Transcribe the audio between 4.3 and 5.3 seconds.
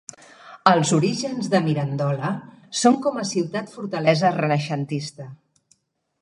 renaixentista.